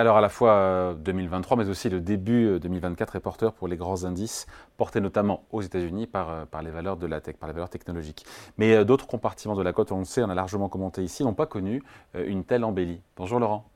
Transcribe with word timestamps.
Alors 0.00 0.16
à 0.16 0.22
la 0.22 0.30
fois 0.30 0.94
2023, 0.98 1.58
euh, 1.58 1.62
mais 1.62 1.68
aussi 1.68 1.90
le 1.90 2.00
début 2.00 2.58
2024 2.58 3.16
est 3.16 3.20
porteur 3.20 3.52
pour 3.52 3.68
les 3.68 3.76
grands 3.76 4.04
indices, 4.04 4.46
portés 4.78 4.98
notamment 4.98 5.44
aux 5.52 5.60
États-Unis 5.60 6.06
par, 6.06 6.46
par 6.46 6.62
les 6.62 6.70
valeurs 6.70 6.96
de 6.96 7.06
la 7.06 7.20
tech, 7.20 7.36
par 7.36 7.50
les 7.50 7.52
valeurs 7.52 7.68
technologiques. 7.68 8.24
Mais 8.56 8.82
d'autres 8.86 9.06
compartiments 9.06 9.54
de 9.54 9.62
la 9.62 9.74
cote, 9.74 9.92
on 9.92 9.98
le 9.98 10.06
sait, 10.06 10.22
on 10.22 10.30
a 10.30 10.34
largement 10.34 10.70
commenté 10.70 11.02
ici, 11.02 11.22
n'ont 11.22 11.34
pas 11.34 11.44
connu 11.44 11.82
une 12.14 12.44
telle 12.44 12.64
embellie. 12.64 13.02
Bonjour 13.14 13.40
Laurent. 13.40 13.66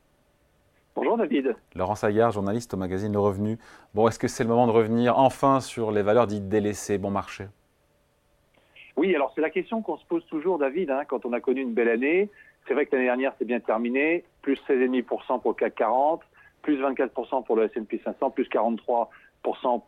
Bonjour 0.95 1.15
David. 1.15 1.55
Laurent 1.75 1.93
Saillard, 1.93 2.31
journaliste 2.31 2.73
au 2.73 2.77
magazine 2.77 3.13
Le 3.13 3.19
Revenu. 3.19 3.59
Bon, 3.93 4.07
est-ce 4.07 4.17
que 4.17 4.27
c'est 4.27 4.43
le 4.43 4.49
moment 4.49 4.65
de 4.65 4.71
revenir 4.71 5.19
enfin 5.19 5.59
sur 5.59 5.91
les 5.91 6.01
valeurs 6.01 6.25
dites 6.25 6.49
délaissées, 6.49 6.97
bon 6.97 7.11
marché? 7.11 7.45
Oui, 8.97 9.13
alors 9.13 9.31
c'est 9.35 9.41
la 9.41 9.51
question 9.51 9.83
qu'on 9.83 9.97
se 9.97 10.05
pose 10.05 10.25
toujours, 10.25 10.57
David, 10.57 10.89
hein, 10.89 11.01
quand 11.07 11.23
on 11.25 11.33
a 11.33 11.39
connu 11.39 11.61
une 11.61 11.75
belle 11.75 11.89
année. 11.89 12.31
C'est 12.67 12.73
vrai 12.73 12.85
que 12.87 12.95
l'année 12.95 13.05
dernière, 13.05 13.33
c'est 13.37 13.45
bien 13.45 13.59
terminé, 13.59 14.23
plus 14.45 14.61
16,5% 14.69 15.41
pour 15.41 15.51
le 15.51 15.55
CAC 15.55 15.73
40, 15.73 16.21
plus 16.61 16.79
24% 16.79 17.43
pour 17.45 17.55
le 17.55 17.63
S&P 17.63 17.99
500, 18.05 18.29
plus 18.29 18.47
43% 18.47 19.07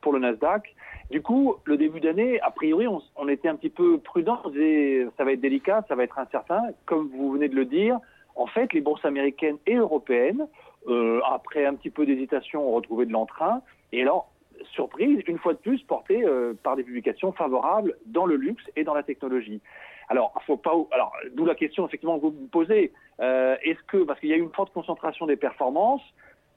pour 0.02 0.14
le 0.14 0.20
Nasdaq. 0.20 0.76
Du 1.12 1.22
coup, 1.22 1.58
le 1.66 1.78
début 1.78 2.00
d'année, 2.00 2.42
a 2.42 2.50
priori, 2.50 2.88
on, 2.88 3.28
était 3.28 3.50
un 3.50 3.56
petit 3.56 3.70
peu 3.70 4.00
prudent, 4.00 4.42
on 4.46 4.50
disait 4.50 5.06
ça 5.16 5.26
va 5.26 5.34
être 5.34 5.42
délicat, 5.42 5.86
ça 5.88 5.94
va 5.94 6.04
être 6.04 6.18
incertain. 6.18 6.64
Comme 6.88 7.08
vous 7.10 7.32
venez 7.34 7.50
de 7.50 7.56
le 7.56 7.66
dire, 7.66 8.00
en 8.36 8.48
fait, 8.48 8.74
les 8.74 8.82
bourses 8.82 9.06
américaines 9.06 9.58
et 9.68 9.76
européennes, 9.76 10.48
euh, 10.88 11.22
après 11.30 11.64
un 11.68 11.76
petit 11.76 11.92
peu 11.92 12.08
d'hésitation, 12.08 12.68
ont 12.68 12.72
retrouvé 12.72 13.06
de 13.06 13.12
l'entrain. 13.12 13.62
Et 13.92 14.02
alors, 14.02 14.32
surprise, 14.74 15.22
une 15.28 15.38
fois 15.38 15.54
de 15.54 15.60
plus, 15.60 15.82
portée 15.84 16.24
euh, 16.24 16.54
par 16.64 16.76
des 16.76 16.84
publications 16.84 17.32
favorables 17.32 17.96
dans 18.06 18.26
le 18.26 18.36
luxe 18.36 18.64
et 18.76 18.84
dans 18.84 18.94
la 18.94 19.04
technologie. 19.04 19.62
Alors, 20.10 20.34
faut 20.46 20.58
pas. 20.58 20.74
Alors, 20.92 21.14
d'où 21.34 21.46
la 21.46 21.56
question 21.56 21.86
effectivement 21.86 22.18
que 22.18 22.24
vous 22.24 22.32
me 22.32 22.48
posez. 22.48 22.94
Euh, 23.20 23.58
est-ce 23.64 23.82
que 23.88 24.04
parce 24.04 24.20
qu'il 24.20 24.30
y 24.30 24.34
a 24.34 24.38
eu 24.38 24.42
une 24.42 24.54
forte 24.54 24.74
concentration 24.74 25.26
des 25.26 25.36
performances, 25.36 26.04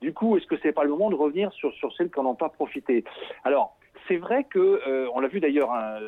du 0.01 0.12
coup, 0.12 0.37
est-ce 0.37 0.47
que 0.47 0.57
c'est 0.62 0.73
pas 0.73 0.84
le 0.84 0.91
moment 0.91 1.11
de 1.11 1.17
revenir 1.17 1.53
sur 1.53 1.73
sur 1.75 1.92
celles 1.95 2.11
qui 2.11 2.20
n'en 2.20 2.31
ont 2.31 2.34
pas 2.34 2.48
profité? 2.48 3.05
Alors, 3.45 3.77
c'est 4.09 4.17
vrai 4.17 4.45
que, 4.45 4.59
euh, 4.59 5.09
on 5.15 5.20
l'a 5.20 5.29
vu 5.29 5.41
d'ailleurs, 5.41 5.73
hein, 5.73 5.98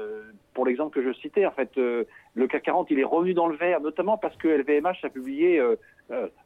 pour 0.54 0.66
l'exemple 0.66 0.94
que 0.94 1.02
je 1.06 1.12
citais, 1.18 1.46
en 1.46 1.50
fait, 1.50 1.70
euh, 1.78 2.04
le 2.34 2.46
CAC 2.46 2.64
40, 2.64 2.90
il 2.90 2.98
est 2.98 3.04
revenu 3.04 3.34
dans 3.34 3.46
le 3.46 3.56
vert, 3.56 3.80
notamment 3.80 4.18
parce 4.18 4.36
que 4.36 4.48
LVMH 4.48 5.04
a 5.04 5.08
publié 5.08 5.58
euh, 5.58 5.76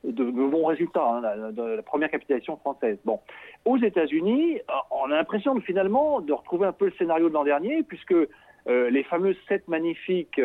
de, 0.04 0.24
bons 0.24 0.66
résultats, 0.66 1.04
hein, 1.04 1.52
de, 1.52 1.62
la 1.62 1.82
première 1.82 2.10
capitalisation 2.10 2.56
française. 2.56 2.98
Bon, 3.04 3.20
aux 3.64 3.78
États-Unis, 3.78 4.60
on 4.90 5.10
a 5.10 5.16
l'impression 5.16 5.58
finalement 5.60 6.20
de 6.20 6.32
retrouver 6.32 6.66
un 6.66 6.72
peu 6.72 6.86
le 6.86 6.92
scénario 6.92 7.28
de 7.28 7.34
l'an 7.34 7.44
dernier, 7.44 7.82
puisque 7.82 8.14
les 8.68 9.04
fameux 9.04 9.36
sept 9.48 9.68
magnifiques, 9.68 10.40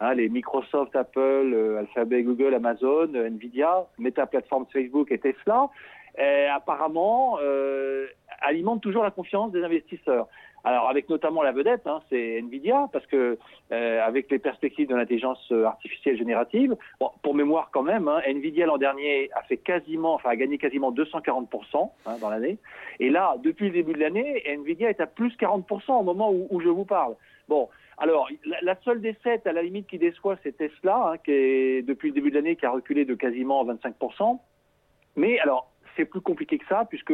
hein, 0.00 0.14
les 0.14 0.28
Microsoft, 0.28 0.96
Apple, 0.96 1.76
Alphabet, 1.78 2.24
Google, 2.24 2.52
Amazon, 2.54 3.08
Nvidia, 3.14 3.86
Meta 3.96 4.26
Platforms, 4.26 4.66
Facebook 4.72 5.12
et 5.12 5.18
Tesla, 5.18 5.68
apparemment 6.52 7.38
alimentent 8.50 8.82
toujours 8.82 9.02
la 9.02 9.10
confiance 9.10 9.52
des 9.52 9.62
investisseurs. 9.64 10.28
Alors 10.62 10.88
avec 10.90 11.08
notamment 11.08 11.42
la 11.42 11.52
vedette, 11.52 11.86
hein, 11.86 12.00
c'est 12.10 12.38
Nvidia, 12.38 12.88
parce 12.92 13.06
que 13.06 13.38
euh, 13.72 14.06
avec 14.06 14.30
les 14.30 14.38
perspectives 14.38 14.88
de 14.88 14.94
l'intelligence 14.94 15.40
euh, 15.52 15.64
artificielle 15.64 16.18
générative, 16.18 16.76
pour 17.22 17.34
mémoire 17.34 17.70
quand 17.72 17.82
même, 17.82 18.08
hein, 18.08 18.20
Nvidia 18.26 18.66
l'an 18.66 18.76
dernier 18.76 19.30
a 19.34 19.42
fait 19.42 19.56
quasiment, 19.56 20.14
enfin 20.14 20.30
a 20.30 20.36
gagné 20.36 20.58
quasiment 20.58 20.92
240% 20.92 21.90
hein, 22.06 22.16
dans 22.20 22.28
l'année, 22.28 22.58
et 22.98 23.08
là 23.08 23.36
depuis 23.42 23.66
le 23.66 23.72
début 23.72 23.94
de 23.94 24.00
l'année, 24.00 24.42
Nvidia 24.46 24.90
est 24.90 25.00
à 25.00 25.06
plus 25.06 25.34
40% 25.36 25.92
au 25.92 26.02
moment 26.02 26.30
où, 26.30 26.46
où 26.50 26.60
je 26.60 26.68
vous 26.68 26.84
parle. 26.84 27.14
Bon, 27.48 27.68
alors, 28.00 28.28
la, 28.62 28.76
seule 28.82 29.02
des 29.02 29.14
sept, 29.22 29.46
à 29.46 29.52
la 29.52 29.62
limite, 29.62 29.86
qui 29.86 29.98
déçoit, 29.98 30.36
c'est 30.42 30.56
Tesla, 30.56 31.12
hein, 31.12 31.18
qui 31.18 31.32
est, 31.32 31.82
depuis 31.82 32.08
le 32.08 32.14
début 32.14 32.30
de 32.30 32.36
l'année, 32.36 32.56
qui 32.56 32.64
a 32.64 32.70
reculé 32.70 33.04
de 33.04 33.14
quasiment 33.14 33.62
25%. 33.66 34.38
Mais 35.16 35.38
alors, 35.40 35.70
c'est 35.96 36.06
plus 36.06 36.22
compliqué 36.22 36.56
que 36.56 36.66
ça, 36.66 36.86
puisque 36.88 37.12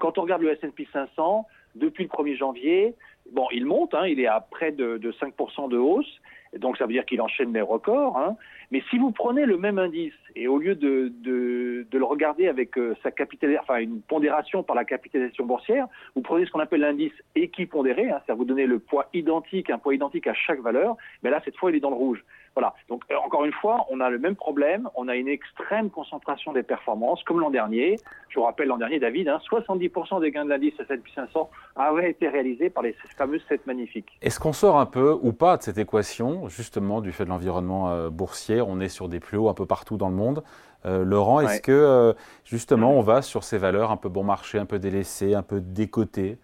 quand 0.00 0.18
on 0.18 0.22
regarde 0.22 0.42
le 0.42 0.50
S&P 0.52 0.88
500, 0.92 1.46
depuis 1.76 2.04
le 2.04 2.08
1er 2.08 2.36
janvier, 2.36 2.94
bon, 3.32 3.46
il 3.52 3.64
monte, 3.64 3.94
hein, 3.94 4.06
il 4.06 4.18
est 4.18 4.26
à 4.26 4.40
près 4.40 4.72
de, 4.72 4.98
5% 4.98 5.68
de 5.68 5.78
hausse, 5.78 6.20
donc 6.58 6.76
ça 6.76 6.86
veut 6.86 6.92
dire 6.92 7.06
qu'il 7.06 7.20
enchaîne 7.20 7.52
les 7.52 7.60
records. 7.60 8.18
Hein. 8.18 8.36
Mais 8.70 8.82
si 8.88 8.98
vous 8.98 9.10
prenez 9.10 9.46
le 9.46 9.56
même 9.56 9.78
indice 9.78 10.14
et 10.36 10.46
au 10.46 10.58
lieu 10.58 10.76
de, 10.76 11.12
de, 11.22 11.86
le 11.92 12.04
regarder 12.04 12.46
avec 12.46 12.78
euh, 12.78 12.94
sa 13.02 13.10
capitalisation, 13.10 13.62
enfin 13.62 13.80
une 13.80 14.00
pondération 14.00 14.62
par 14.62 14.76
la 14.76 14.84
capitalisation 14.84 15.44
boursière, 15.44 15.88
vous 16.14 16.22
prenez 16.22 16.46
ce 16.46 16.52
qu'on 16.52 16.60
appelle 16.60 16.80
l'indice 16.80 17.12
équipondéré, 17.34 18.10
hein, 18.10 18.20
c'est-à-dire 18.24 18.36
vous 18.36 18.44
donnez 18.44 18.66
le 18.66 18.78
poids 18.78 19.08
identique, 19.12 19.70
un 19.70 19.78
poids 19.78 19.94
identique 19.94 20.26
à 20.28 20.34
chaque 20.34 20.60
valeur, 20.60 20.96
mais 21.22 21.30
là 21.30 21.42
cette 21.44 21.56
fois 21.56 21.70
il 21.70 21.76
est 21.76 21.80
dans 21.80 21.90
le 21.90 21.96
rouge. 21.96 22.24
Voilà. 22.54 22.74
Donc 22.88 23.02
euh, 23.10 23.14
encore 23.24 23.44
une 23.44 23.52
fois, 23.52 23.86
on 23.90 24.00
a 24.00 24.10
le 24.10 24.18
même 24.18 24.34
problème, 24.34 24.88
on 24.96 25.08
a 25.08 25.14
une 25.14 25.28
extrême 25.28 25.90
concentration 25.90 26.52
des 26.52 26.62
performances, 26.62 27.22
comme 27.24 27.40
l'an 27.40 27.50
dernier. 27.50 27.96
Je 28.28 28.38
vous 28.38 28.44
rappelle 28.44 28.68
l'an 28.68 28.76
dernier, 28.76 28.98
David, 28.98 29.28
70% 29.28 30.16
hein, 30.16 30.20
des 30.20 30.30
gains 30.30 30.44
de 30.44 30.50
l'indice 30.50 30.74
S&P 30.78 31.10
500 31.14 31.50
avaient 31.76 32.10
été 32.10 32.28
réalisés 32.28 32.70
par 32.70 32.82
les 32.82 32.94
fameuses 33.16 33.42
7 33.48 33.66
magnifiques. 33.66 34.08
Est-ce 34.20 34.40
qu'on 34.40 34.52
sort 34.52 34.78
un 34.78 34.86
peu 34.86 35.16
ou 35.22 35.32
pas 35.32 35.56
de 35.56 35.62
cette 35.62 35.78
équation, 35.78 36.48
justement, 36.48 37.00
du 37.00 37.12
fait 37.12 37.24
de 37.24 37.30
l'environnement 37.30 37.90
euh, 37.90 38.10
boursier 38.10 38.59
On 38.68 38.80
est 38.80 38.88
sur 38.88 39.08
des 39.08 39.20
plus 39.20 39.38
hauts 39.38 39.48
un 39.48 39.54
peu 39.54 39.66
partout 39.66 39.96
dans 39.96 40.08
le 40.08 40.14
monde. 40.14 40.42
Euh, 40.86 41.04
Laurent, 41.04 41.40
est-ce 41.40 41.60
que 41.60 42.14
justement 42.44 42.92
on 42.92 43.02
va 43.02 43.22
sur 43.22 43.44
ces 43.44 43.58
valeurs 43.58 43.90
un 43.90 43.96
peu 43.96 44.08
bon 44.08 44.24
marché, 44.24 44.58
un 44.58 44.66
peu 44.66 44.78
délaissées, 44.78 45.34
un 45.34 45.42
peu 45.42 45.60
décotées? 45.60 46.38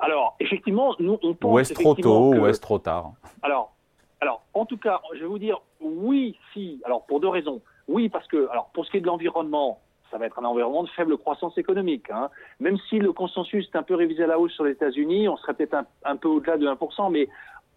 Alors, 0.00 0.36
effectivement, 0.40 0.94
nous, 0.98 1.18
on 1.22 1.34
pense. 1.34 1.52
Ou 1.52 1.58
est-ce 1.58 1.74
trop 1.74 1.94
tôt, 1.94 2.34
ou 2.34 2.46
est-ce 2.46 2.60
trop 2.60 2.78
tard? 2.78 3.12
Alors, 3.42 3.72
alors, 4.20 4.42
en 4.54 4.64
tout 4.64 4.76
cas, 4.76 5.00
je 5.14 5.20
vais 5.20 5.26
vous 5.26 5.38
dire 5.38 5.60
oui, 5.80 6.36
si. 6.52 6.80
Alors, 6.84 7.04
pour 7.06 7.20
deux 7.20 7.28
raisons. 7.28 7.60
Oui, 7.88 8.08
parce 8.08 8.26
que, 8.26 8.48
alors, 8.50 8.70
pour 8.74 8.84
ce 8.84 8.90
qui 8.90 8.98
est 8.98 9.00
de 9.00 9.06
l'environnement, 9.06 9.80
ça 10.10 10.18
va 10.18 10.26
être 10.26 10.38
un 10.38 10.44
environnement 10.44 10.82
de 10.84 10.88
faible 10.90 11.16
croissance 11.18 11.56
économique. 11.58 12.10
Hein. 12.10 12.30
Même 12.60 12.78
si 12.88 12.98
le 12.98 13.12
consensus 13.12 13.68
est 13.72 13.76
un 13.76 13.82
peu 13.82 13.94
révisé 13.94 14.24
à 14.24 14.26
la 14.26 14.38
hausse 14.38 14.52
sur 14.52 14.64
les 14.64 14.72
États-Unis, 14.72 15.28
on 15.28 15.36
serait 15.36 15.54
peut-être 15.54 15.76
un, 16.04 16.16
peu 16.16 16.28
au-delà 16.28 16.56
de 16.56 16.66
1%, 16.66 17.10
mais 17.10 17.28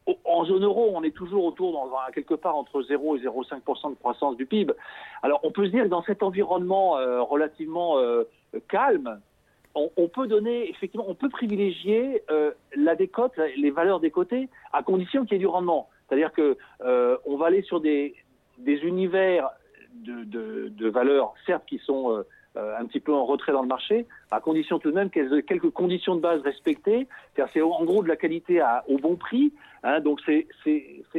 en 0.08 0.46
zone 0.46 0.64
euro, 0.64 0.92
on 0.96 1.04
est 1.04 1.16
toujours 1.16 1.46
autour, 1.46 1.92
quelque 2.14 2.34
part, 2.34 2.56
entre 2.56 2.82
0 2.82 3.18
et 3.18 3.20
0,5% 3.20 3.92
de 3.92 3.96
croissance 3.96 4.36
du 4.36 4.46
PIB. 4.46 4.74
Alors, 5.22 5.40
on 5.44 5.52
peut 5.52 5.66
se 5.66 5.72
dire 5.72 5.84
que 5.84 5.90
dans 5.90 6.04
cet 6.04 6.24
environnement 6.24 6.98
euh, 6.98 7.22
relativement 7.22 8.00
euh, 8.00 8.24
calme, 8.68 9.20
on, 9.74 10.10
peut 10.10 10.28
donner, 10.28 10.70
effectivement, 10.70 11.06
on 11.08 11.16
peut 11.16 11.30
privilégier 11.30 12.24
euh, 12.30 12.52
la 12.76 12.96
décote, 12.96 13.32
les 13.56 13.72
valeurs 13.72 14.02
décotées, 14.02 14.50
à 14.74 14.84
condition 14.84 15.24
qu'il 15.24 15.34
y 15.34 15.36
ait 15.36 15.40
du 15.40 15.48
rendement. 15.48 15.88
C'est-à-dire 16.10 16.34
que 16.34 16.58
on 17.26 17.38
va 17.38 17.46
aller 17.46 17.62
sur 17.62 17.80
des, 17.80 18.14
univers 18.66 19.50
de, 19.94 20.90
valeurs, 20.90 21.34
certes, 21.46 21.64
qui 21.68 21.78
sont 21.78 22.22
euh, 22.58 22.62
euh, 22.62 22.78
un 22.78 22.86
petit 22.86 23.00
peu 23.00 23.14
en 23.14 23.26
retrait 23.26 23.52
dans 23.52 23.62
le 23.62 23.68
marché, 23.68 24.06
à 24.30 24.40
condition 24.40 24.80
tout 24.80 24.92
de 24.92 24.96
même 24.96 25.10
qu'elles 25.10 25.34
aient 25.34 25.44
quelques 25.44 25.70
conditions 25.72 26.16
de 26.16 26.22
base 26.22 26.42
respectées. 26.42 27.08
C'est 27.36 27.62
en 27.62 27.84
gros 27.84 28.04
de 28.04 28.08
la 28.08 28.16
qualité 28.16 28.62
au 28.88 28.98
bon 28.98 29.16
prix. 29.16 29.54
Hein, 29.84 30.00
donc 30.00 30.20
c'est, 30.26 30.48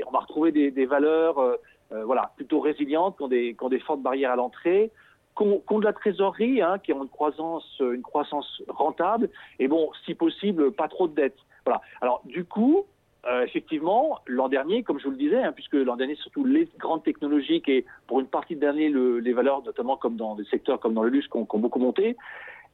on 0.07 0.11
va 0.11 0.21
retrouver 0.21 0.53
des, 0.53 0.87
valeurs 0.87 1.39
euh, 1.39 1.57
voilà, 2.05 2.33
plutôt 2.37 2.61
résilientes, 2.61 3.17
qui 3.17 3.23
ont, 3.23 3.29
des, 3.29 3.57
qui 3.59 3.69
des 3.69 3.81
fortes 3.81 4.03
barrières 4.03 4.33
à 4.33 4.37
l'entrée, 4.37 4.91
qui 5.37 5.45
ont, 5.45 5.79
de 5.79 5.85
la 5.85 5.93
trésorerie, 5.93 6.63
hein, 6.63 6.79
qui 6.79 6.93
ont 6.93 7.03
une 7.03 7.09
croissance, 7.09 7.81
une 7.81 8.03
croissance 8.03 8.63
rentable, 8.69 9.31
et 9.59 9.69
bon, 9.69 9.91
si 10.05 10.15
possible, 10.15 10.73
pas 10.73 10.89
trop 10.89 11.09
de 11.09 11.15
dettes. 11.15 11.39
Voilà. 11.65 11.81
Alors 12.01 12.23
du 12.25 12.45
coup, 12.45 12.85
euh, 13.25 13.45
effectivement, 13.45 14.19
l'an 14.27 14.49
dernier, 14.49 14.83
comme 14.83 14.99
je 14.99 15.05
vous 15.05 15.13
le 15.13 15.17
disais, 15.17 15.41
hein, 15.41 15.53
puisque 15.53 15.75
l'an 15.75 15.97
dernier, 15.97 16.17
surtout 16.17 16.45
les 16.45 16.69
grandes 16.79 17.05
technologies 17.05 17.63
et 17.69 17.85
pour 18.09 18.19
une 18.19 18.27
partie 18.27 18.57
de 18.57 18.67
l'année, 18.67 18.89
les 18.89 19.33
valeurs, 19.33 19.63
notamment 19.63 19.97
comme 19.97 20.17
dans 20.17 20.35
des 20.35 20.45
secteurs 20.45 20.81
comme 20.81 20.95
dans 20.95 21.05
le 21.05 21.11
luxe, 21.11 21.29
qui 21.29 21.37
ont, 21.37 21.47
beaucoup 21.59 21.79
monté, 21.79 22.17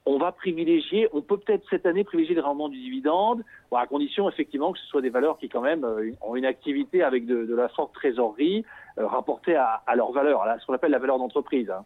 on 0.06 0.16
va 0.16 0.32
privilégier, 0.32 1.06
on 1.12 1.20
peut 1.20 1.36
peut-être 1.36 1.64
cette 1.68 1.84
année 1.84 2.02
privilégier 2.02 2.34
le 2.34 2.40
rendement 2.40 2.70
du 2.70 2.78
dividende, 2.78 3.44
à 3.76 3.86
condition 3.86 4.26
effectivement 4.26 4.72
que 4.72 4.78
ce 4.78 4.86
soit 4.86 5.02
des 5.02 5.10
valeurs 5.10 5.36
qui 5.36 5.50
quand 5.50 5.60
même 5.60 5.84
euh, 5.84 6.12
ont 6.22 6.34
une 6.34 6.46
activité 6.46 7.02
avec 7.02 7.26
de, 7.26 7.54
la 7.54 7.68
forte 7.68 7.92
trésorerie 7.92 8.64
euh, 8.98 9.06
rapportée 9.06 9.54
à, 9.54 9.82
leur 9.96 10.12
valeur, 10.12 10.42
à 10.42 10.58
ce 10.58 10.64
qu'on 10.64 10.72
appelle 10.72 10.92
la 10.92 10.98
valeur 10.98 11.18
d'entreprise. 11.18 11.68
Hein. 11.68 11.84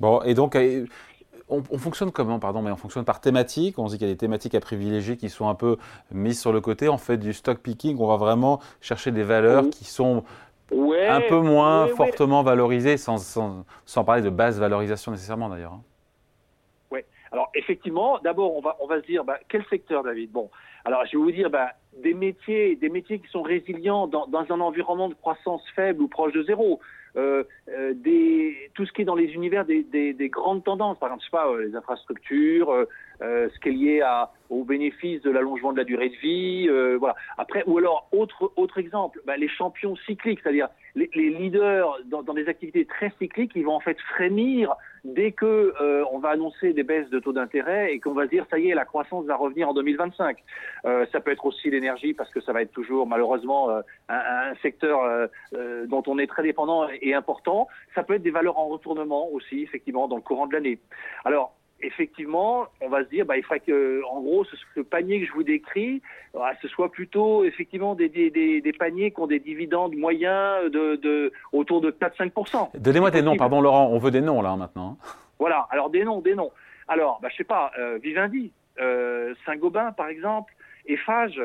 Bon, 0.00 0.20
et 0.22 0.34
donc 0.34 0.56
on, 1.50 1.78
fonctionne 1.78 2.10
comment, 2.10 2.38
pardon, 2.38 2.62
mais 2.62 2.70
on 2.70 2.76
fonctionne 2.76 3.04
par 3.04 3.20
thématique. 3.20 3.78
On 3.78 3.88
se 3.88 3.92
dit 3.92 3.98
qu'il 3.98 4.06
y 4.06 4.10
a 4.10 4.14
des 4.14 4.18
thématiques 4.18 4.54
à 4.54 4.60
privilégier 4.60 5.16
qui 5.16 5.28
sont 5.28 5.48
un 5.48 5.54
peu 5.54 5.76
mises 6.12 6.40
sur 6.40 6.52
le 6.52 6.60
côté. 6.60 6.88
On 6.88 6.98
fait 6.98 7.16
du 7.16 7.32
stock 7.32 7.58
picking. 7.58 7.98
On 7.98 8.06
va 8.06 8.16
vraiment 8.16 8.60
chercher 8.80 9.10
des 9.10 9.22
valeurs 9.22 9.68
qui 9.70 9.84
sont 9.84 10.24
un 10.72 11.20
peu 11.28 11.40
moins 11.40 11.88
fortement 11.88 12.42
valorisées, 12.42 12.96
sans, 12.96 13.64
parler 14.06 14.22
de 14.22 14.30
basse 14.30 14.58
valorisation 14.58 15.12
nécessairement 15.12 15.48
d'ailleurs. 15.48 15.72
Hein. 15.72 15.82
Oui. 16.90 17.00
Alors 17.32 17.50
effectivement, 17.54 18.18
d'abord 18.22 18.56
on 18.56 18.60
va 18.60 18.76
on 18.80 18.86
va 18.86 19.00
se 19.00 19.06
dire 19.06 19.24
bah, 19.24 19.38
quel 19.48 19.64
secteur, 19.66 20.02
David? 20.02 20.30
Bon, 20.30 20.50
alors 20.84 21.04
je 21.06 21.16
vais 21.16 21.22
vous 21.22 21.32
dire, 21.32 21.50
bah, 21.50 21.70
des 22.02 22.14
métiers, 22.14 22.76
des 22.76 22.88
métiers 22.88 23.18
qui 23.18 23.28
sont 23.28 23.42
résilients 23.42 24.06
dans, 24.06 24.28
un 24.32 24.60
environnement 24.60 25.08
de 25.08 25.14
croissance 25.14 25.62
faible 25.74 26.02
ou 26.02 26.08
proche 26.08 26.32
de 26.32 26.42
zéro. 26.42 26.80
Euh, 27.16 27.42
euh, 27.68 27.92
des, 27.94 28.70
tout 28.74 28.86
ce 28.86 28.92
qui 28.92 29.02
est 29.02 29.04
dans 29.04 29.16
les 29.16 29.32
univers 29.32 29.64
des, 29.64 29.82
des, 29.82 30.28
grandes 30.28 30.62
tendances, 30.62 30.98
par 30.98 31.08
exemple, 31.08 31.22
je 31.22 31.26
sais 31.26 31.30
pas, 31.30 31.48
euh, 31.48 31.66
les 31.66 31.74
infrastructures, 31.74 32.86
ce 33.20 33.58
qui 33.60 33.68
est 33.68 33.72
lié 33.72 34.00
à, 34.00 34.30
aux 34.48 34.64
bénéfices 34.64 35.22
de 35.22 35.30
l'allongement 35.30 35.72
de 35.72 35.78
la 35.78 35.84
durée 35.84 36.08
de 36.08 36.16
vie, 36.16 36.68
voilà. 36.98 37.14
Après, 37.38 37.62
ou 37.66 37.78
alors 37.78 38.08
autre 38.12 38.52
autre 38.56 38.78
exemple, 38.78 39.20
bah, 39.26 39.36
les 39.36 39.48
champions 39.48 39.96
cycliques, 39.96 40.40
c'est-à-dire 40.42 40.68
les, 40.94 41.10
les, 41.14 41.30
leaders 41.30 41.98
dans, 42.06 42.22
dans, 42.22 42.34
des 42.34 42.48
activités 42.48 42.84
très 42.84 43.12
cycliques, 43.18 43.52
ils 43.54 43.64
vont 43.64 43.74
en 43.74 43.80
fait 43.80 43.98
frémir 44.00 44.74
dès 45.04 45.32
que 45.32 45.72
euh, 45.80 46.04
on 46.12 46.18
va 46.18 46.30
annoncer 46.30 46.72
des 46.72 46.82
baisses 46.82 47.08
de 47.10 47.18
taux 47.18 47.32
d'intérêt 47.32 47.94
et 47.94 48.00
qu'on 48.00 48.12
va 48.12 48.26
dire 48.26 48.44
ça 48.50 48.58
y 48.58 48.70
est 48.70 48.74
la 48.74 48.84
croissance 48.84 49.24
va 49.26 49.36
revenir 49.36 49.68
en 49.68 49.74
2025. 49.74 50.36
Euh, 50.84 51.06
ça 51.12 51.20
peut 51.20 51.30
être 51.30 51.46
aussi 51.46 51.70
l'énergie 51.70 52.12
parce 52.12 52.30
que 52.30 52.40
ça 52.40 52.52
va 52.52 52.62
être 52.62 52.72
toujours 52.72 53.06
malheureusement 53.06 53.70
euh, 53.70 53.80
un, 54.08 54.50
un, 54.50 54.54
secteur 54.62 55.02
euh, 55.02 55.26
euh, 55.54 55.86
dont 55.86 56.02
on 56.06 56.18
est 56.18 56.26
très 56.26 56.42
dépendant 56.42 56.88
et 57.00 57.14
important. 57.14 57.68
Ça 57.94 58.02
peut 58.02 58.14
être 58.14 58.22
des 58.22 58.30
valeurs 58.30 58.58
en 58.58 58.68
retournement 58.68 59.30
aussi 59.30 59.62
effectivement 59.62 60.08
dans 60.08 60.16
le 60.16 60.22
courant 60.22 60.46
de 60.46 60.52
l'année. 60.52 60.78
Alors 61.24 61.54
effectivement, 61.82 62.66
on 62.80 62.88
va 62.88 63.04
se 63.04 63.08
dire, 63.08 63.24
bah, 63.24 63.36
il 63.36 63.42
faudrait 63.42 63.60
que, 63.60 64.02
en 64.08 64.20
gros, 64.20 64.44
ce, 64.44 64.80
panier 64.80 65.20
que 65.20 65.26
je 65.26 65.32
vous 65.32 65.42
décris, 65.42 66.02
bah, 66.34 66.52
ce 66.60 66.68
soit 66.68 66.90
plutôt 66.90 67.44
effectivement 67.44 67.94
des, 67.94 68.08
des, 68.08 68.30
des, 68.30 68.72
paniers 68.72 69.10
qui 69.10 69.20
ont 69.20 69.26
des 69.26 69.40
dividendes 69.40 69.94
moyens 69.96 70.70
de, 70.70 70.96
de 70.96 71.32
autour 71.52 71.80
de 71.80 71.90
4-5%. 71.90 72.70
Donnez-moi 72.78 73.10
des 73.10 73.22
noms, 73.22 73.36
pardon 73.36 73.60
Laurent, 73.60 73.88
on 73.90 73.98
veut 73.98 74.10
des 74.10 74.20
noms 74.20 74.42
là 74.42 74.56
maintenant. 74.56 74.96
Voilà, 75.38 75.66
alors 75.70 75.90
des 75.90 76.04
noms, 76.04 76.20
des 76.20 76.34
noms. 76.34 76.50
Alors, 76.88 77.18
bah, 77.22 77.28
je 77.30 77.36
sais 77.36 77.44
pas, 77.44 77.72
euh, 77.78 77.98
Vivendi, 78.02 78.52
euh, 78.80 79.34
Saint-Gobain 79.46 79.92
par 79.92 80.08
exemple, 80.08 80.52
Eiffage, 80.86 81.40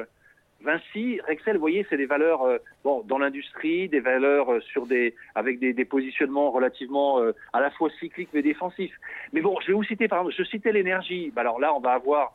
Vinci, 0.66 1.20
Rexel, 1.28 1.56
vous 1.56 1.62
voyez, 1.62 1.86
c'est 1.90 1.98
des 1.98 2.08
valeurs 2.08 2.42
euh, 2.42 2.58
bon 2.84 3.04
dans 3.06 3.20
l'industrie, 3.20 3.88
des 3.88 4.00
valeurs 4.00 4.52
euh, 4.52 4.60
sur 4.62 4.88
des 4.88 5.14
avec 5.36 5.60
des, 5.60 5.86
positionnements 5.86 6.50
relativement 6.50 7.22
euh, 7.22 7.34
à 7.54 7.62
la 7.62 7.70
fois 7.70 7.90
cycliques 8.00 8.30
mais 8.34 8.42
défensifs. 8.42 8.96
Mais 9.32 9.42
bon, 9.42 9.58
je 9.62 9.68
vais 9.68 9.74
vous 9.74 9.84
citer 9.84 10.08
par 10.08 10.20
exemple, 10.20 10.36
je 10.36 10.44
citais 10.44 10.72
l'énergie. 10.72 11.32
Bah, 11.36 11.42
alors 11.42 11.60
là, 11.60 11.74
on 11.76 11.80
va 11.80 11.92
avoir 11.92 12.34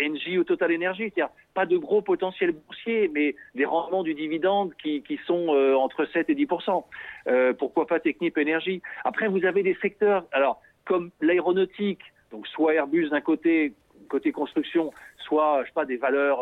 Engie 0.00 0.38
ou 0.38 0.44
Total 0.44 0.74
Energy, 0.74 1.04
c'est-à-dire 1.04 1.32
pas 1.54 1.66
de 1.66 1.76
gros 1.76 2.02
potentiel 2.02 2.50
boursier, 2.50 3.08
mais 3.14 3.36
des 3.54 3.64
rendements 3.64 4.02
du 4.02 4.12
dividende 4.12 4.74
qui, 4.82 5.02
qui 5.02 5.20
sont 5.24 5.50
entre 5.78 6.04
7 6.06 6.28
et 6.30 6.34
10% 6.34 7.54
Pourquoi 7.54 7.86
pas 7.86 8.00
Technip 8.00 8.36
Énergie 8.38 8.82
Après, 9.04 9.28
vous 9.28 9.44
avez 9.44 9.62
des 9.62 9.76
secteurs, 9.80 10.24
alors 10.32 10.60
comme 10.84 11.10
l'aéronautique, 11.20 12.00
donc 12.32 12.48
soit 12.48 12.74
Airbus 12.74 13.10
d'un 13.10 13.20
côté, 13.20 13.72
côté 14.08 14.32
construction, 14.32 14.90
soit 15.18 15.60
je 15.62 15.68
sais 15.68 15.74
pas 15.74 15.84
des 15.84 15.96
valeurs 15.96 16.40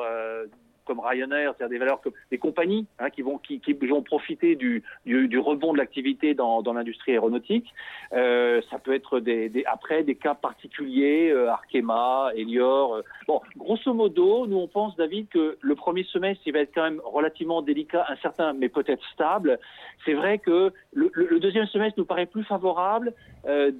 comme 0.86 1.00
Ryanair, 1.00 1.52
c'est-à-dire 1.56 1.68
des 1.68 1.78
valeurs 1.78 2.00
comme 2.00 2.12
des 2.30 2.38
compagnies 2.38 2.86
hein, 2.98 3.10
qui 3.10 3.22
vont 3.22 3.38
qui, 3.38 3.60
qui, 3.60 3.72
vont 3.74 4.02
profiter 4.02 4.54
du, 4.54 4.82
du, 5.04 5.38
rebond 5.38 5.72
de 5.72 5.78
l'activité 5.78 6.34
dans, 6.34 6.62
dans 6.62 6.72
l'industrie 6.72 7.12
aéronautique. 7.12 7.74
Euh, 8.12 8.62
ça 8.70 8.78
peut 8.78 8.94
être 8.94 9.20
des, 9.20 9.64
après 9.66 10.04
des 10.04 10.14
cas 10.14 10.34
particuliers, 10.34 11.30
euh, 11.30 11.50
Arkema, 11.50 12.30
Elior. 12.34 12.94
Euh. 12.94 13.02
Bon, 13.26 13.40
grosso 13.56 13.92
modo, 13.92 14.46
nous 14.46 14.58
on 14.58 14.68
pense 14.68 14.96
David 14.96 15.28
que 15.28 15.58
le 15.60 15.74
premier 15.74 16.04
semestre 16.04 16.42
il 16.46 16.52
va 16.52 16.60
être 16.60 16.72
quand 16.74 16.84
même 16.84 17.00
relativement 17.04 17.60
délicat, 17.62 18.06
incertain, 18.08 18.52
mais 18.52 18.68
peut-être 18.68 19.04
stable. 19.12 19.58
C'est 20.04 20.14
vrai 20.14 20.38
que 20.38 20.72
le, 20.92 21.10
le, 21.14 21.40
deuxième 21.40 21.66
semestre 21.66 21.98
nous 21.98 22.04
paraît 22.04 22.26
plus 22.26 22.44
favorable 22.44 23.12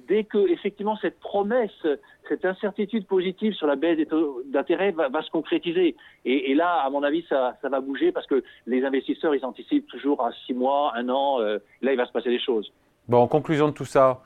dès 0.07 0.23
que 0.23 0.49
effectivement 0.49 0.97
cette 0.97 1.19
promesse 1.19 1.85
cette 2.27 2.45
incertitude 2.45 3.05
positive 3.07 3.53
sur 3.53 3.67
la 3.67 3.75
baisse 3.75 3.97
des 3.97 4.05
taux 4.05 4.41
d'intérêt 4.45 4.91
va, 4.91 5.09
va, 5.09 5.21
se 5.21 5.29
concrétiser. 5.29 5.95
Et, 6.25 6.51
et, 6.51 6.55
là, 6.55 6.81
à 6.85 6.89
mon 6.89 7.03
avis, 7.03 7.25
ça, 7.29 7.57
ça, 7.61 7.69
va 7.69 7.81
bouger 7.81 8.11
parce 8.11 8.27
que 8.27 8.43
les 8.65 8.83
investisseurs, 8.83 9.35
ils 9.35 9.45
anticipent 9.45 9.87
toujours 9.87 10.25
à 10.25 10.31
six 10.45 10.53
mois, 10.53 10.93
un 10.95 11.09
an. 11.09 11.39
Euh, 11.41 11.59
là, 11.81 11.93
il 11.93 11.97
va 11.97 12.05
se 12.05 12.11
passer 12.11 12.29
des 12.29 12.39
choses. 12.39 12.71
Bon, 13.07 13.19
en 13.19 13.27
conclusion 13.27 13.67
de 13.67 13.73
tout 13.73 13.85
ça, 13.85 14.21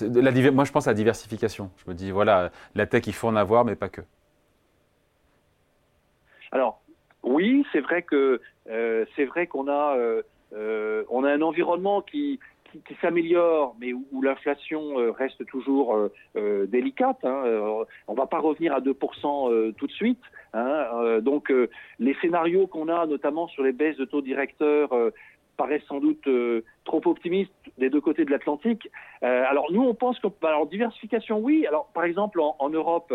la, 0.00 0.50
moi, 0.50 0.64
je 0.64 0.72
pense 0.72 0.86
à 0.86 0.90
la 0.90 0.94
diversification. 0.94 1.70
Je 1.84 1.90
me 1.90 1.94
dis, 1.94 2.10
voilà, 2.10 2.50
la 2.74 2.86
tech, 2.86 3.06
il 3.06 3.14
faut 3.14 3.28
en 3.28 3.36
avoir, 3.36 3.64
mais 3.64 3.76
pas 3.76 3.88
que. 3.88 4.02
Alors, 6.52 6.80
oui, 7.22 7.64
c'est 7.72 7.80
vrai 7.80 8.02
que 8.02 8.40
euh, 8.68 9.04
c'est 9.16 9.24
vrai 9.24 9.46
qu'on 9.46 9.68
a 9.68 9.96
euh, 10.54 11.04
on 11.08 11.24
a 11.24 11.32
un 11.32 11.42
environnement 11.42 12.00
qui 12.00 12.38
qui, 12.86 12.94
s'améliore, 13.00 13.76
mais 13.80 13.92
où, 13.92 14.22
l'inflation 14.22 14.98
euh, 14.98 15.10
reste 15.10 15.44
toujours 15.46 15.94
euh, 15.94 16.12
euh, 16.36 16.66
délicate. 16.66 17.24
Hein. 17.24 17.44
on 18.08 18.14
va 18.14 18.26
pas 18.26 18.38
revenir 18.38 18.72
à 18.74 18.80
2% 18.80 19.72
tout 19.74 19.86
de 19.86 19.92
suite. 19.92 20.20
Hein. 20.52 21.20
donc 21.20 21.52
les 21.98 22.14
scénarios 22.20 22.66
qu'on 22.66 22.88
a, 22.88 23.06
notamment 23.06 23.48
sur 23.48 23.64
les 23.64 23.72
baisses 23.72 23.96
de 23.96 24.04
taux 24.04 24.20
directeurs, 24.20 24.90
paraissent 25.56 25.86
sans 25.88 26.00
doute 26.00 26.28
trop 26.84 27.02
optimistes 27.06 27.52
des 27.78 27.90
deux 27.90 28.00
côtés 28.00 28.24
de 28.24 28.30
l'Atlantique. 28.30 28.88
alors 29.20 29.70
nous, 29.72 29.82
on 29.82 29.94
pense 29.94 30.18
que 30.20 30.28
alors 30.42 30.66
diversification, 30.66 31.38
oui. 31.38 31.66
Alors 31.66 31.86
par 31.94 32.04
exemple 32.04 32.40
en 32.40 32.70
Europe. 32.70 33.12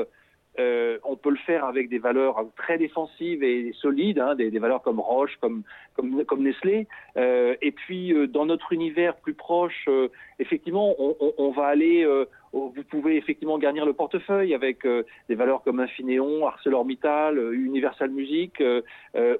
Euh, 0.59 0.97
on 1.03 1.15
peut 1.15 1.29
le 1.29 1.37
faire 1.37 1.63
avec 1.63 1.89
des 1.89 1.99
valeurs 1.99 2.45
très 2.57 2.77
défensives 2.77 3.43
et 3.43 3.71
solides, 3.73 4.19
hein, 4.19 4.35
des, 4.35 4.49
valeurs 4.59 4.81
comme 4.81 4.99
Roche, 4.99 5.37
comme, 5.39 5.63
comme, 5.95 6.43
Nestlé. 6.43 6.87
Euh, 7.17 7.55
et 7.61 7.71
puis, 7.71 8.13
euh, 8.13 8.27
dans 8.27 8.45
notre 8.45 8.73
univers 8.73 9.15
plus 9.15 9.33
proche, 9.33 9.87
effectivement, 10.39 10.95
on, 10.99 11.15
on, 11.37 11.51
va 11.51 11.67
aller. 11.67 12.05
Vous 12.51 12.73
pouvez 12.89 13.17
effectivement 13.17 13.57
garnir 13.57 13.85
le 13.85 13.93
portefeuille 13.93 14.53
avec 14.53 14.85
des 14.85 15.35
valeurs 15.35 15.63
comme 15.63 15.79
Infineon, 15.79 16.47
ArcelorMittal, 16.47 17.53
Universal 17.53 18.09
Music, 18.09 18.61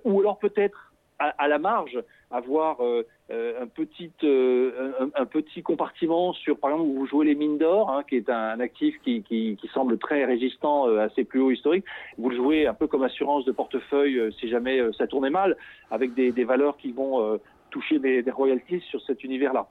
ou 0.04 0.20
alors 0.20 0.38
peut-être 0.40 0.89
à, 1.20 1.30
à, 1.38 1.48
la 1.48 1.60
marge 1.60 2.00
avoir 2.32 2.84
euh, 2.84 3.06
euh, 3.32 3.62
un, 3.62 3.68
petit, 3.68 4.12
euh, 4.24 4.92
un, 5.16 5.26
petit 5.26 5.64
compartiment 5.64 6.34
sur, 6.34 6.58
par 6.60 6.72
exemple, 6.72 6.90
où 6.90 6.94
vous 6.94 7.06
jouez 7.08 7.26
les 7.26 7.36
mines 7.36 7.58
d'or, 7.58 7.92
hein, 7.92 8.04
qui 8.08 8.18
est 8.18 8.30
un, 8.30 8.60
actif 8.60 8.96
qui, 9.04 9.24
qui, 9.24 9.58
qui, 9.60 9.68
semble 9.70 9.98
très 9.98 10.26
résistant 10.26 10.86
à 10.98 11.10
ses 11.10 11.24
plus 11.24 11.42
hauts 11.42 11.52
historiques. 11.52 11.86
Vous 12.18 12.30
le 12.30 12.36
jouez 12.36 12.68
un 12.68 12.74
peu 12.74 12.88
comme 12.88 13.04
assurance 13.04 13.46
de 13.46 13.52
portefeuille 13.52 14.34
si 14.40 14.50
jamais 14.50 14.80
ça 14.98 15.08
tournait 15.08 15.30
mal, 15.30 15.58
avec 15.92 16.14
des, 16.14 16.32
des 16.32 16.44
valeurs 16.44 16.78
qui 16.78 16.92
vont 16.92 17.40
toucher 17.72 18.00
des, 18.00 18.24
des, 18.24 18.32
royalties 18.32 18.82
sur 18.90 19.02
cet 19.02 19.24
univers-là. 19.24 19.68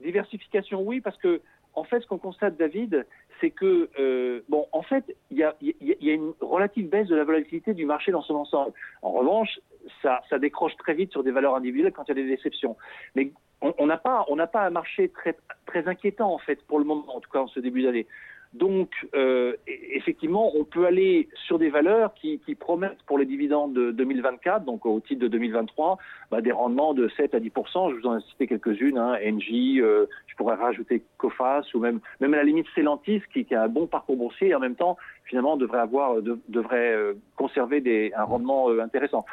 diversification, 0.00 0.82
oui, 0.82 1.00
parce 1.00 1.16
que 1.18 1.40
en 1.74 1.84
fait, 1.84 2.00
ce 2.00 2.06
qu'on 2.06 2.18
constate, 2.18 2.56
David, 2.56 3.06
c'est 3.40 3.50
que, 3.50 3.88
euh, 3.98 4.42
bon, 4.48 4.66
en 4.72 4.82
fait, 4.82 5.16
il 5.30 5.38
y 5.38 5.42
a, 5.42 5.54
y, 5.60 5.74
y 5.80 6.10
a, 6.10 6.14
une 6.14 6.32
relative 6.40 6.88
baisse 6.88 7.08
de 7.08 7.16
la 7.16 7.24
volatilité 7.24 7.74
du 7.74 7.86
marché 7.86 8.12
dans 8.12 8.22
son 8.22 8.34
ensemble. 8.34 8.72
En 9.02 9.12
revanche, 9.12 9.60
ça, 10.02 10.20
ça 10.28 10.38
décroche 10.38 10.76
très 10.76 10.94
vite 10.94 11.12
sur 11.12 11.22
des 11.22 11.30
valeurs 11.30 11.56
individuelles 11.56 11.92
quand 11.92 12.04
il 12.04 12.08
y 12.08 12.12
a 12.12 12.22
des 12.22 12.28
déceptions. 12.28 12.76
Mais 13.14 13.32
on 13.62 13.86
n'a 13.86 13.98
pas, 13.98 14.24
on 14.28 14.36
pas 14.46 14.66
un 14.66 14.70
marché 14.70 15.08
très, 15.10 15.36
très 15.66 15.86
inquiétant, 15.86 16.32
en 16.32 16.38
fait, 16.38 16.62
pour 16.66 16.78
le 16.78 16.84
moment, 16.84 17.04
en 17.14 17.20
tout 17.20 17.30
cas 17.30 17.40
en 17.40 17.48
ce 17.48 17.60
début 17.60 17.82
d'année. 17.82 18.06
Donc, 18.52 18.90
euh, 19.14 19.54
effectivement, 19.66 20.50
on 20.56 20.64
peut 20.64 20.84
aller 20.84 21.28
sur 21.46 21.60
des 21.60 21.70
valeurs 21.70 22.12
qui, 22.14 22.40
qui, 22.40 22.56
promettent 22.56 23.02
pour 23.06 23.16
les 23.16 23.24
dividendes 23.24 23.72
de 23.74 23.92
2024, 23.92 24.64
donc 24.64 24.84
au 24.86 24.98
titre 24.98 25.20
de 25.20 25.28
2023, 25.28 25.98
bah, 26.32 26.40
des 26.40 26.50
rendements 26.50 26.92
de 26.92 27.08
7 27.16 27.32
à 27.34 27.38
10% 27.38 27.92
Je 27.92 28.00
vous 28.00 28.06
en 28.08 28.18
ai 28.18 28.22
cité 28.22 28.48
quelques-unes, 28.48 28.98
hein, 28.98 29.16
Engie, 29.24 29.80
euh, 29.80 30.06
je 30.26 30.34
pourrais 30.34 30.56
rajouter 30.56 31.00
Cofas 31.16 31.62
ou 31.74 31.78
même, 31.78 32.00
même 32.18 32.34
à 32.34 32.38
la 32.38 32.42
limite 32.42 32.66
Celantis, 32.74 33.22
qui, 33.32 33.44
qui, 33.44 33.54
a 33.54 33.62
un 33.62 33.68
bon 33.68 33.86
parcours 33.86 34.16
boursier 34.16 34.48
et 34.48 34.54
en 34.56 34.60
même 34.60 34.74
temps, 34.74 34.96
finalement, 35.26 35.56
devrait 35.56 35.78
avoir, 35.78 36.20
de, 36.20 36.36
devrait 36.48 36.92
euh, 36.92 37.14
conserver 37.36 37.80
des, 37.80 38.12
un 38.16 38.24
rendement 38.24 38.68
euh, 38.68 38.80
intéressant. 38.80 39.24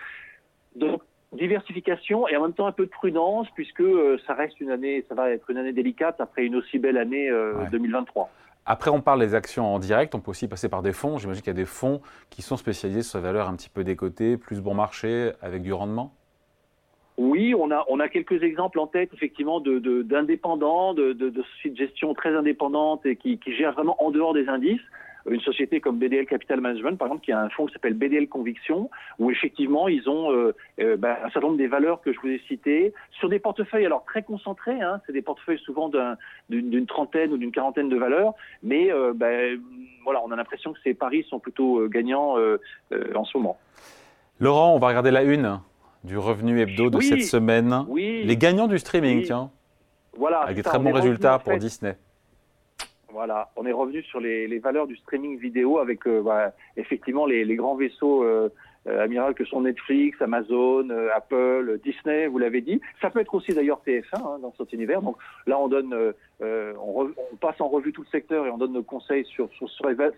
Donc, 0.76 1.02
diversification 1.34 2.28
et 2.28 2.38
en 2.38 2.44
même 2.44 2.54
temps 2.54 2.68
un 2.68 2.72
peu 2.72 2.86
de 2.86 2.92
prudence 2.92 3.48
puisque 3.56 3.82
euh, 3.82 4.18
ça 4.28 4.36
reste 4.36 4.62
une 4.62 4.70
année, 4.70 5.04
ça 5.10 5.16
va 5.16 5.32
être 5.32 5.50
une 5.50 5.58
année 5.58 5.74
délicate 5.74 6.22
après 6.22 6.46
une 6.46 6.56
aussi 6.56 6.78
belle 6.78 6.98
année 6.98 7.32
ouais. 7.34 7.70
2023. 7.72 8.30
Après, 8.70 8.92
on 8.92 9.00
parle 9.00 9.22
des 9.22 9.34
actions 9.34 9.74
en 9.74 9.80
direct, 9.80 10.14
on 10.14 10.20
peut 10.20 10.32
aussi 10.32 10.50
passer 10.50 10.68
par 10.68 10.82
des 10.82 10.92
fonds. 10.92 11.18
J'imagine 11.18 11.42
qu'il 11.42 11.52
y 11.52 11.56
a 11.56 11.62
des 11.62 11.66
fonds 11.66 12.02
qui 12.30 12.42
sont 12.42 12.58
spécialisés 12.58 13.02
sur 13.02 13.14
ces 13.14 13.24
valeurs 13.24 13.48
un 13.48 13.56
petit 13.56 13.70
peu 13.70 13.86
décotées, 13.86 14.36
plus 14.36 14.60
bon 14.60 14.74
marché, 14.74 15.32
avec 15.42 15.62
du 15.62 15.72
rendement. 15.72 16.14
Oui, 17.18 17.56
on 17.56 17.72
a, 17.72 18.10
quelques 18.10 18.44
exemples 18.44 18.80
en 18.80 18.88
tête, 18.88 19.10
effectivement, 19.14 19.62
d'indépendants, 19.62 20.94
de, 20.94 21.14
sociétés 21.14 21.70
de 21.70 21.76
gestion 21.78 22.14
très 22.14 22.36
indépendantes 22.36 23.06
et 23.06 23.16
qui 23.16 23.40
gèrent 23.58 23.72
vraiment 23.72 24.04
en 24.04 24.12
dehors 24.12 24.34
des 24.34 24.50
indices 24.50 24.82
une 25.30 25.42
société 25.42 25.82
comme 25.82 25.98
BDL 25.98 26.26
Capital 26.26 26.62
Management, 26.62 26.98
par 26.98 27.08
exemple, 27.08 27.24
qui 27.24 27.32
a 27.32 27.40
un 27.40 27.50
fonds 27.50 27.66
qui 27.66 27.74
s'appelle 27.74 27.94
BDL 27.94 28.28
Conviction, 28.28 28.90
où 29.20 29.32
effectivement 29.32 29.88
ils 29.88 30.10
ont 30.10 30.32
euh, 30.32 30.56
euh, 30.80 30.98
bah, 30.98 31.18
un 31.24 31.30
certain 31.30 31.48
nombre 31.48 31.58
des 31.58 31.68
valeurs 31.68 32.02
que 32.02 32.14
je 32.14 32.20
vous 32.20 32.30
ai 32.30 32.42
citées 32.48 32.94
sur 33.12 33.30
des 33.30 33.40
portefeuilles 33.40 33.86
alors 33.86 34.04
très 34.06 34.24
concentrés. 34.24 34.82
Hein, 34.82 35.02
c'est 35.06 35.14
des 35.14 35.22
portefeuilles 35.22 35.60
souvent 35.60 35.92
d'une 36.50 36.86
trentaine 36.86 37.34
ou 37.34 37.38
d'une 37.38 37.52
quarantaine 37.52 37.90
de 37.90 37.98
valeurs, 37.98 38.34
mais 38.64 38.92
euh, 38.92 39.14
bah, 39.16 39.28
voilà, 40.04 40.22
on 40.26 40.32
a 40.32 40.36
l'impression 40.36 40.74
que 40.74 40.80
ces 40.84 40.94
paris 40.94 41.26
sont 41.30 41.40
plutôt 41.40 41.88
gagnants 41.88 42.36
en 42.38 43.26
ce 43.26 43.38
moment. 43.38 43.58
Laurent, 44.40 44.74
on 44.74 44.80
va 44.80 44.88
regarder 44.88 45.12
la 45.12 45.24
une 45.24 45.60
du 46.04 46.18
revenu 46.18 46.62
hebdo 46.62 46.90
de 46.90 46.98
oui, 46.98 47.06
cette 47.06 47.24
semaine. 47.24 47.86
Oui, 47.88 48.24
les 48.24 48.38
gagnants 48.38 48.68
du 48.68 48.80
streaming, 48.80 49.20
oui. 49.20 49.24
tiens. 49.26 49.50
Voilà, 50.16 50.40
avec 50.40 50.56
des 50.56 50.64
ça, 50.64 50.70
très 50.70 50.80
on 50.80 50.84
bons 50.84 50.94
résultats 50.94 51.40
pour 51.40 51.54
fait, 51.54 51.60
Disney. 51.60 51.98
Voilà, 53.12 53.50
on 53.56 53.66
est 53.66 53.72
revenu 53.72 54.04
sur 54.04 54.20
les, 54.20 54.48
les, 54.48 54.60
valeurs 54.60 54.86
du 54.86 54.98
streaming 54.98 55.40
vidéo 55.40 55.80
avec 55.80 56.06
euh, 56.08 56.22
bah, 56.22 56.52
effectivement 56.76 57.26
les, 57.26 57.46
les, 57.46 57.56
grands 57.56 57.76
vaisseaux 57.76 58.24
euh, 58.24 58.50
Amiral, 58.86 59.34
que 59.34 59.46
sont 59.46 59.62
Netflix, 59.62 60.22
Amazon, 60.22 60.90
Apple, 61.14 61.80
Disney, 61.84 62.28
vous 62.28 62.38
l'avez 62.38 62.62
dit. 62.62 62.80
Ça 63.02 63.10
peut 63.10 63.20
être 63.20 63.34
aussi 63.34 63.54
d'ailleurs 63.54 63.82
TF1 63.86 64.04
hein, 64.16 64.40
dans 64.42 64.54
cet 64.58 64.72
univers. 64.72 65.02
Donc 65.02 65.18
là, 65.46 65.60
on 65.60 65.68
donne, 65.68 65.94
on, 66.42 67.10
on, 67.32 67.36
passe 67.36 67.60
en 67.60 67.68
revue 67.68 67.92
tout 67.92 68.04
le 68.04 68.08
secteur 68.08 68.46
et 68.46 68.50
on 68.50 68.58
donne 68.58 68.72
nos 68.72 68.84
conseils 68.84 69.26
sur, 69.26 69.50
sur, 69.54 69.70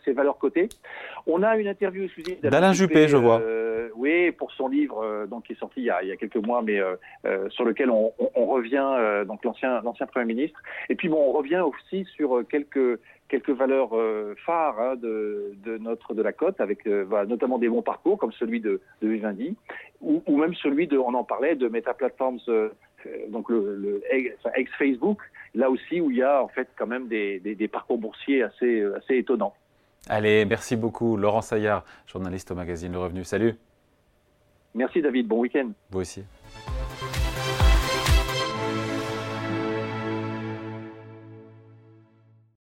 ces 0.05 0.13
valeurs 0.13 0.37
cotées. 0.37 0.69
On 1.25 1.41
a 1.41 1.57
une 1.57 1.67
interview 1.67 2.03
exclusive 2.03 2.39
d'Alain 2.41 2.73
Juppé, 2.73 3.07
je 3.07 3.17
vois. 3.17 3.41
Pour 4.37 4.51
son 4.53 4.67
livre, 4.67 5.25
donc 5.29 5.45
qui 5.45 5.53
est 5.53 5.59
sorti 5.59 5.81
il 5.81 5.85
y 5.85 5.89
a, 5.89 6.15
quelques 6.15 6.35
mois, 6.37 6.61
mais 6.61 6.79
sur 7.49 7.65
lequel 7.65 7.89
on, 7.89 8.11
revient, 8.35 9.25
donc 9.27 9.43
l'ancien 9.43 9.81
premier 10.11 10.25
ministre. 10.25 10.59
Et 10.89 10.95
puis 10.95 11.09
bon, 11.09 11.17
on 11.17 11.31
revient 11.31 11.59
aussi 11.59 12.05
sur 12.15 12.41
quelques 12.47 12.99
valeurs 13.47 13.95
euh, 13.95 14.35
phares 14.45 14.79
hein, 14.79 14.95
de, 14.95 15.77
notre 15.79 16.13
de 16.13 16.21
la 16.21 16.33
cote, 16.33 16.59
avec 16.59 16.85
euh, 16.87 17.05
notamment 17.25 17.59
des 17.59 17.69
bons 17.69 17.81
parcours 17.81 18.17
comme 18.17 18.31
celui 18.33 18.59
de, 18.59 18.81
de 19.01 19.07
Vivendi, 19.07 19.55
ou, 20.01 20.21
même 20.37 20.55
celui 20.55 20.87
de, 20.87 20.97
on 20.97 21.13
en 21.13 21.23
parlait, 21.23 21.55
de 21.55 21.67
Meta 21.67 21.93
Platforms, 21.93 22.39
euh, 22.49 22.69
donc 23.29 23.49
le, 23.49 24.01
ex 24.09 24.71
Facebook, 24.77 25.19
là 25.55 25.69
aussi 25.69 26.01
où 26.01 26.11
il 26.11 26.17
y 26.17 26.23
a 26.23 26.43
en 26.43 26.47
fait 26.47 26.67
quand 26.77 26.87
même 26.87 27.07
des, 27.07 27.39
des, 27.39 27.55
des 27.55 27.67
parcours 27.67 27.97
boursiers 27.97 28.43
assez 28.43 28.83
assez 28.97 29.17
étonnants. 29.17 29.53
Allez, 30.07 30.45
merci 30.45 30.75
beaucoup, 30.75 31.17
Laurent 31.17 31.41
Saillard, 31.41 31.85
journaliste 32.07 32.51
au 32.51 32.55
magazine 32.55 32.91
Le 32.91 32.99
Revenu. 32.99 33.23
Salut. 33.23 33.55
Merci 34.75 35.01
David, 35.01 35.27
bon 35.27 35.39
week-end. 35.39 35.71
Vous 35.89 35.99
aussi. 35.99 36.23